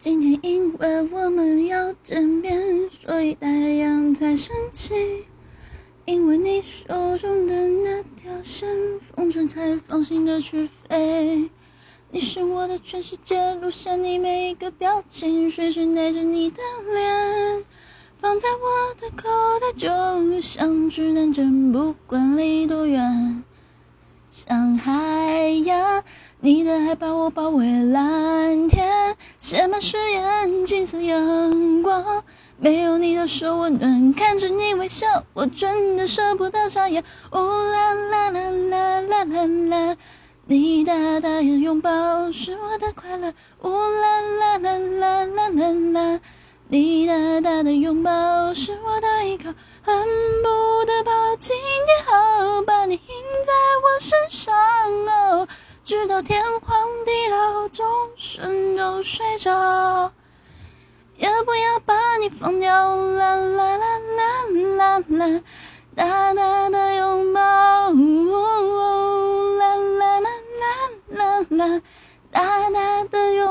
[0.00, 4.94] 今天因为我们要见面，所以太阳才升起。
[6.04, 8.68] 因为你手中的那条线，
[9.00, 11.50] 风筝才放心的去飞。
[12.12, 16.62] 你是我的全世界，录下你每一个表情，随时带着你的
[16.94, 17.64] 脸，
[18.20, 19.28] 放在我的口
[19.60, 23.42] 袋，就像指南针，不管离多远。
[24.30, 26.04] 像海洋，
[26.40, 29.07] 你的爱把我包围，蓝天
[29.40, 32.24] 写满誓言，金色阳光，
[32.58, 37.04] 没有你的手温暖，看着你微笑，我真的舍不得眨眼。
[37.30, 39.96] 呜啦啦啦啦啦啦啦，
[40.46, 43.32] 你大大的拥抱是我的快乐。
[43.62, 46.20] 呜啦啦啦啦啦啦啦，
[46.66, 49.17] 你大大的拥抱是我的
[55.88, 60.12] 直到天荒地老，终身都睡着，
[61.16, 62.94] 也不要把你放掉。
[62.94, 64.44] 啦啦啦啦
[64.76, 65.40] 啦啦，
[65.96, 67.94] 大大的拥抱，啦
[69.56, 70.28] 啦啦啦
[71.08, 71.80] 啦啦，
[72.30, 73.47] 大大的拥。